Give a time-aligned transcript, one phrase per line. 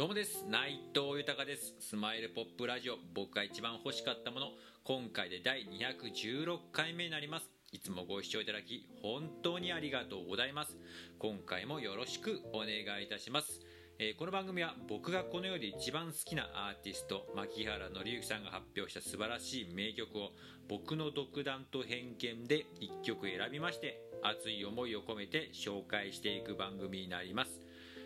[0.00, 0.46] どうもです。
[0.48, 1.74] 内藤豊です。
[1.78, 2.96] スマイルポップラジオ。
[3.14, 4.46] 僕が一番欲しかったもの。
[4.82, 7.50] 今回で第216回目になります。
[7.70, 10.74] いつもご視聴いただき本当にありがとうございます。
[11.18, 13.60] 今回もよろしくお願いいたします。
[13.98, 20.30] えー、この番組は僕がこの世で一番好きなアーティスト牧原紀之さんが発表した素晴らしい名曲を
[20.66, 27.60] 僕の独断と偏見で1曲選びまして熱い思いを込めて紹介していく番組になります。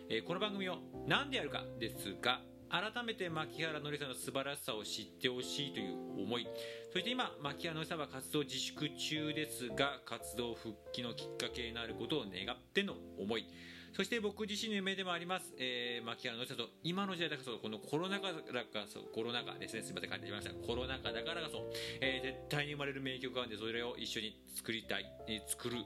[0.07, 0.77] えー、この番組を
[1.07, 6.47] 何でやるかですが改めて牧原紀之さんの素晴らしさを知ってほしいという思い。
[6.91, 13.45] そして今牧原紀之さんは活動自粛中ですが活動復帰のきっかけになることを願っての思い。
[13.93, 19.81] そして僕自身の夢でもあります、えー、牧原紀之さんと今の時代だからこそこのコロナ禍だからそコロナ禍ですね。
[19.81, 20.53] すみません感じました。
[20.53, 25.77] コロナ禍だからこそ、えー、絶対に生まれる名曲があるんでそれを一緒に作りたい、えー、作る。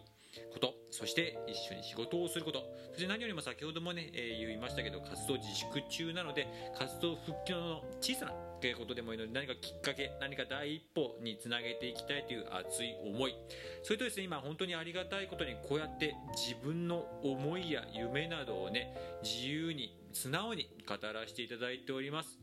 [0.54, 2.64] ことそして一緒に仕事をすること。
[2.92, 8.32] そして何よりも先ほどもね、えー、言いましたけど活動自粛中なので活動復帰の小さな
[8.78, 13.36] ことでもいいので何かきっかけ何か第一歩につなげていきたいという熱い思い。
[13.84, 22.40] それとですね今本当にありがたいことにこうやって自分の思いや夢などをね自由に素直に語らせていただいております。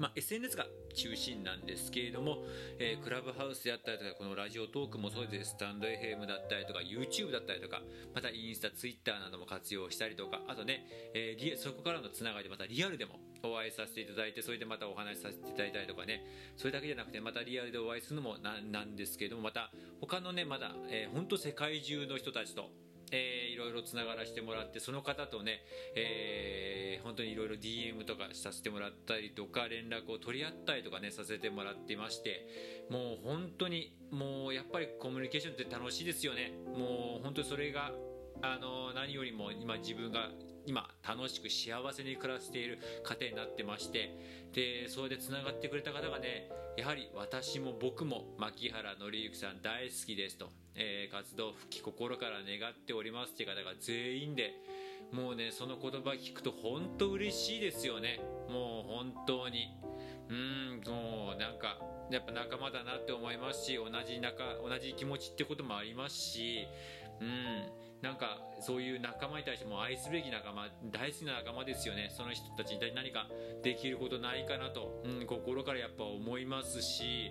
[0.00, 2.38] まあ、SNS が中心なんですけれども、
[2.78, 5.50] えー、クラブハウスであったりとかこのラジオトークもそうです。
[5.50, 7.82] スタンド FM だったりとか YouTube だったりとか
[8.14, 16.24] またインスタ、ツイッターなども活用したりとかあとね、えー、そこからのつながりでまたリアルでもお会いさせていただいてそれでまたお話しさせていただいたりとかね
[16.56, 22.70] それだけじゃなくてまたリアルでお会いするのもなんですけれどもまた他のねまだ、えー、本当世界中の人たちと
[23.10, 25.62] えー、いろいろつながらせてもらってその方とね、
[25.96, 36.52] えー、本当にいろいろ DM とかさせてもらったりとか連絡を取り合ったりとかねさせてもらってましてもう本当にもうやっぱりコミュニケーションって楽しいですよね。
[36.66, 37.92] もう本当にそれが
[38.42, 40.30] あの何よりも今自分が
[40.66, 44.10] 今楽しく幸せに暮らしている家庭になってまして
[44.52, 54.52] でそれでつながってくれた方がねやはり私も僕も牧原紀之さん大好きですと、えー、活動復帰心から願っておりますっていう方が全員で
[55.12, 58.20] もうねその言葉聞くと本当嬉しいですよね。
[58.48, 59.68] もう本当に。
[60.28, 61.76] うんもうなんか
[62.10, 66.68] やっぱ仲間だなって思いますし同じ仲同じ気持ちってこともありますし
[67.20, 67.66] うん
[68.00, 72.10] なんかそういう仲間に対しても愛すべき仲間大好きな仲間ですよね。
[72.16, 73.26] その人たちに何か
[73.62, 77.30] できることないかなと、うん、心からやっぱ思いますし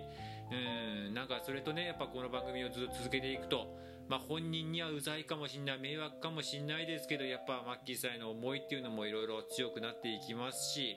[0.50, 1.14] うん。
[1.14, 3.78] なんかそれとねやっぱこの番組をずっと続けていくと
[4.10, 10.96] まあ、本人にはうざいかもしんない迷惑かもしんないですけどやっぱマッキーさんへの思いっていうのもいろいろ強くなっていきますし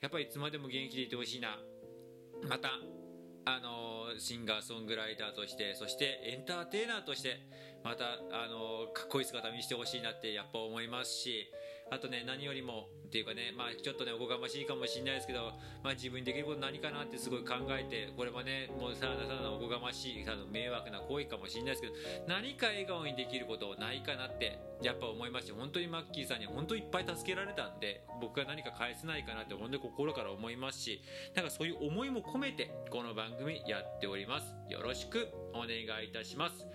[0.00, 1.58] やっぱりいつまでも元気でいてほしいな。
[2.48, 2.70] また
[3.46, 7.36] あのシンガーソングライターとしてそしてエンターテイナーとして
[7.84, 11.52] またあのかっこいい姿見せてほしいなってやっぱ思いますし
[11.90, 15.52] あとね何よりもっていうかねまあちょっとねおこがましいかもしれないですけど、
[15.82, 21.94] まあ、自分にできること何かなってすごい考えてこれもねもうさらなさらなおこがましいの迷惑な行為かもしれないですけど
[22.26, 31.00] 何か笑顔にできることないかなってやっぱ思いまして本当にマッキーさんに本当いっぱい助けられたんで僕が何か返せないかなって本当に心から思いますし
[31.36, 34.54] なんかそういう思いも込めてこの番組やっております。
[34.68, 36.66] よろしくお願いいたします。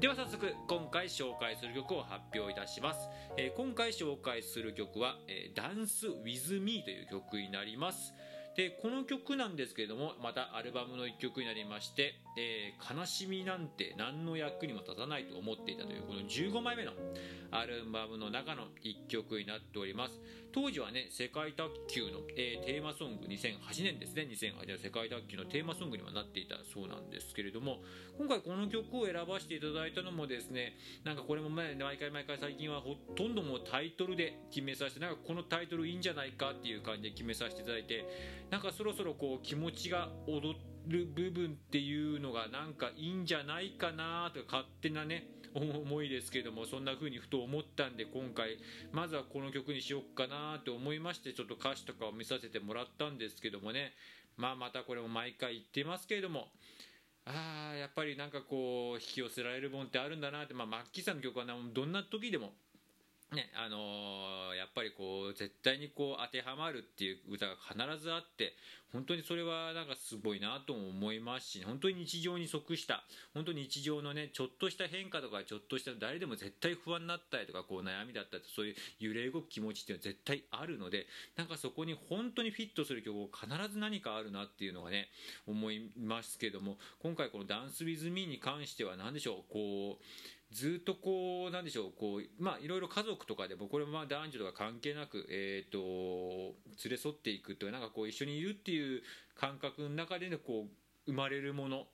[0.00, 8.14] では早速今回紹介する曲を発表いたします、えー、今回紹介する曲は、えー、Dance with Me という曲になります。
[8.56, 16.92] でこの曲なんですけれどもまたアルバムの1曲になりまして「えー、悲しみなんて何の役にも立たないと思っていた」というこの15枚目の
[17.52, 20.20] アルバムの中の1曲になっております。
[20.52, 24.26] 当時はね世界卓球の、えー、テーマソング2008年ですね。
[24.30, 27.78] 2008年世界卓球のテーマソングにはなっていたそうなんですけれども
[28.18, 38.04] 今回この曲を選ばせていただいたのもですねなんかこれも毎回毎回最近はほとんどもうタイトルで決めさせてなんかこのタイトルいいんじゃないかっていう感じで決めさせていただいて
[38.50, 40.56] なんかそろそろこう気持ちが踊
[40.86, 48.58] る部分っていうのがなんかいいんじゃないかなとか勝手なね思いですけどもそんな風にふと思ったんで今回
[48.92, 53.92] まずはこの曲にしよっかなと思いましてちょっと歌詞とかを見させてもらったんですけどもね。
[54.36, 56.48] まあまたこれも毎回言ってますけれども。
[57.24, 60.54] ああやっぱりなんかこう引き寄せられるもんってあるんだなって。
[60.54, 62.52] まあマッキーさんの曲はどんな時でも
[63.32, 68.54] ねあのー、やっぱりこう絶対にこう当てはまるっていう歌が必ずあって
[68.92, 81.06] 本当にそれはなんかすごいなとも思いますし本当に日常に即した本当に日常のねちょっとした変化とかちょっとした誰でも絶対不安になったりとかこう悩みだったりそういう揺れ動く気持ちっていうのは絶対あるので
[81.36, 85.08] なんかそこに本当にフィットする曲を必ず何かあるなっていうのがね
[85.46, 90.04] 思いますけども今回この「ダンス・ウィズ・ミー」に関しては何でしょうこう
[90.52, 95.78] ずっとこうなんでしょうこうまあいろいろ家族とかでもこれもまあ男女とか関係なくえっ、と
[96.84, 99.02] 連れ添っていくというなんかこう一緒にいるっていう
[99.34, 101.86] 感覚の中でのこう生まれるもの。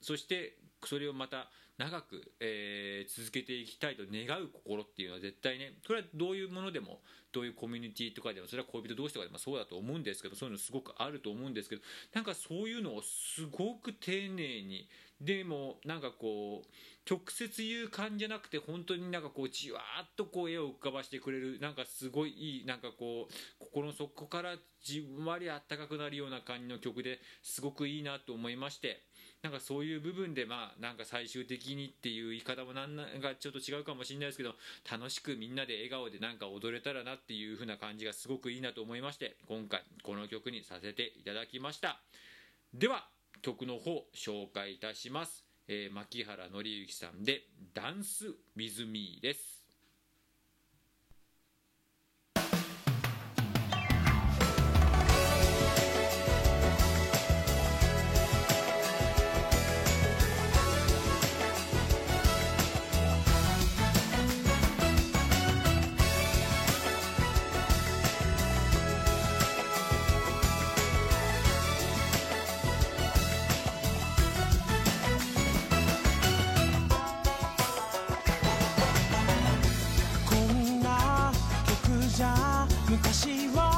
[0.00, 1.48] そしてそれをまた
[1.78, 7.00] 長く、えー、続けていきたいと願う心っていうのは絶対ねこれはどういうものでも
[7.32, 11.82] どういうコミュニティとかでもそれは恋人同士とかでもそうだと思うんですけどそういうのすごくあると思うんですけど
[12.14, 14.88] なんかそういうのをすごく丁寧に
[15.20, 16.68] でもなんかこう
[17.08, 29.02] 直接言う感じじゃなくて本当になんかこうじわーっとこう絵を浮かばしてくれるなんかすごいいいなんかこう心の底からじんわりあったかくなるような感じの曲ですごくいいなと思いまして
[29.42, 34.54] なんかそういう部分でまあなんか最終的にっていう言い方もなんかちょっと違うかもしれないですけど
[34.90, 42.00] 楽しくみんなで笑顔でなんか踊れたらなっていう風な感じがすごくいいなと思いまして今回この曲にさせていただきました。
[42.72, 43.06] では
[43.44, 47.42] 曲の方紹介いたします、えー、牧原紀之さんで
[47.74, 49.63] 「ダンス・ウィズ・ミー」です。
[82.88, 83.73] 昔は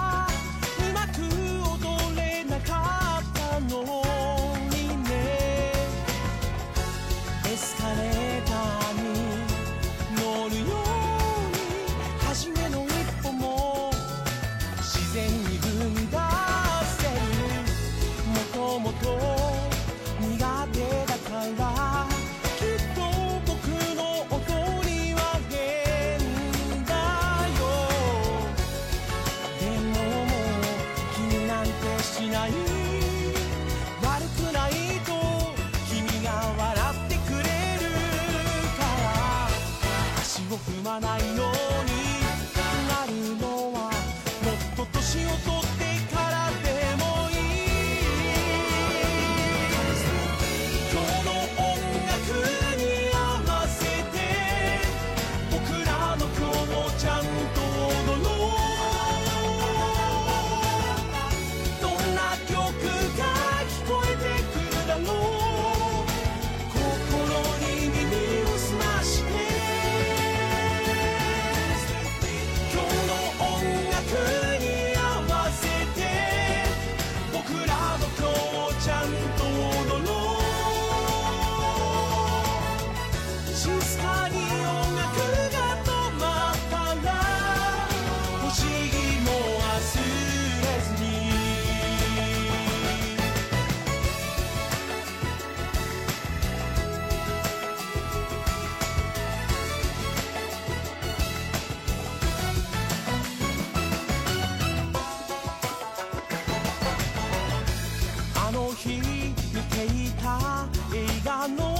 [110.92, 111.75] ella ganó.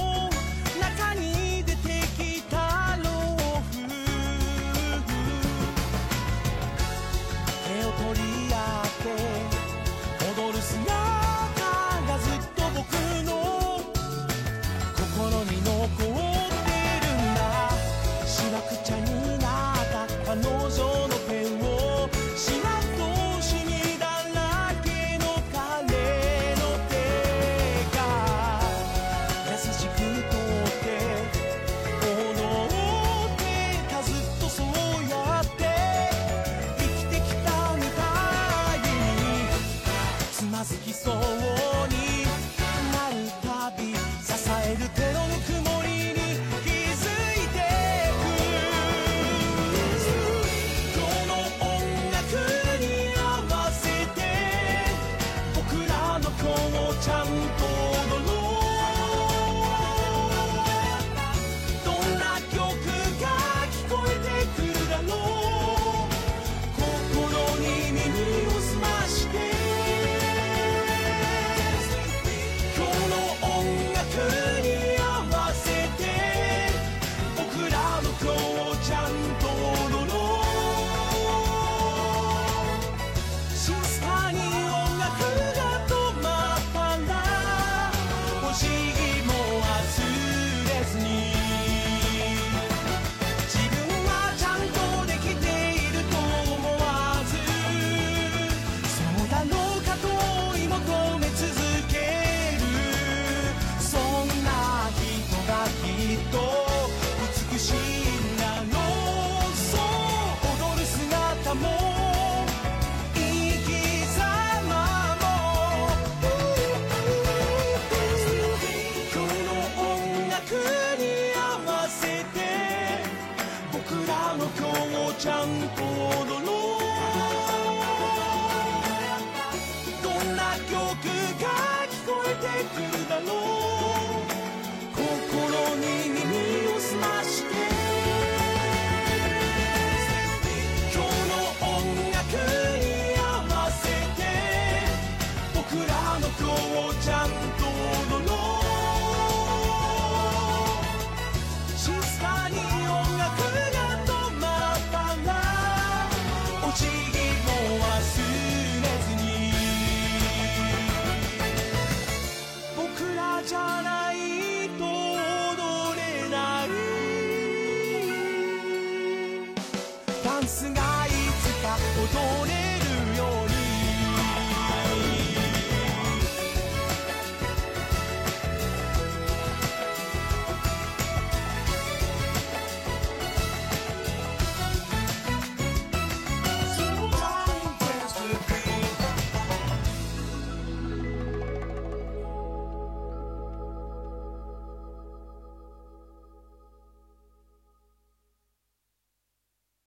[172.11, 172.66] 도네